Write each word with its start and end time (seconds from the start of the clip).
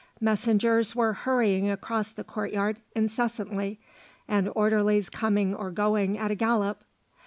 Messengers 0.19 0.95
were 0.95 1.13
hurrying 1.13 1.69
across 1.69 2.09
the 2.11 2.23
courtyard 2.23 2.77
incessantly, 2.95 3.79
and 4.27 4.51
orderlies 4.55 5.11
coming 5.11 5.53
or 5.53 5.69
going 5.69 6.17
at 6.17 6.31
a 6.31 6.35
gallop. 6.35 6.83